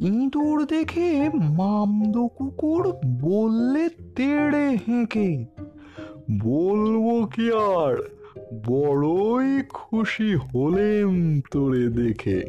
[0.00, 5.44] ইঁদুর দেখে মামদো কুকুর বললে তেড়ে হেঁকে।
[6.42, 8.10] বলব কি আর,
[8.66, 12.44] বড়ই খুশি হলেম তোরে দেখে।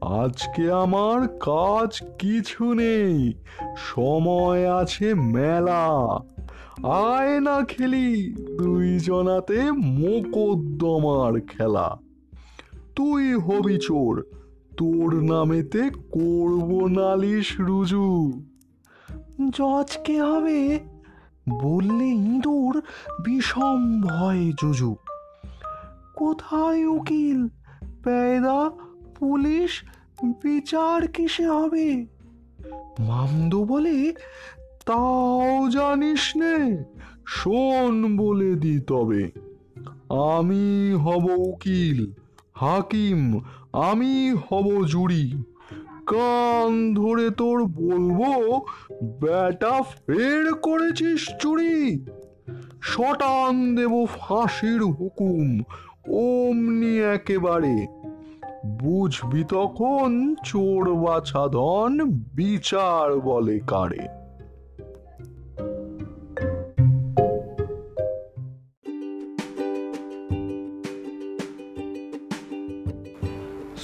[0.00, 3.34] আজকে আমার কাজ কিছু নেই,
[3.76, 6.18] সময় আছে মেলা।
[6.82, 11.98] আয় না খেলি, দুইজনাতে মোকদ্দমার খেলা।
[12.96, 14.24] তুই হবি চোর
[14.78, 18.32] তোর নামেতে করব নালিশ, রুজু।
[19.50, 20.78] জজ কে হবে?
[21.62, 22.82] বললে ইঁদুর,
[23.24, 24.96] বিষম ভয় জুজু
[26.16, 27.48] কোথায় উকিল?
[28.04, 28.70] পেয়দা
[29.18, 29.70] পুলিশ,
[30.24, 32.06] বিচার কিসে হবে?
[32.98, 34.14] মামদো বলে,
[34.86, 36.84] তাও জানিস নে,
[37.26, 39.30] শোন বলে দি তবে।
[40.08, 42.27] আমি হব উকিল।
[42.58, 43.40] হাকিম,
[43.72, 45.42] আমি হব জুড়ি।
[46.06, 48.60] কান ধরে তোর বলব
[49.02, 52.04] বেটা ফের করেছিস চুরি।
[52.82, 55.60] শটান দেব ফাঁসির হুকুম,
[56.14, 57.86] অমনি একেবারে।
[58.66, 64.27] বুঝবি তখন চোর বাছাধন বিচার বলে কারে।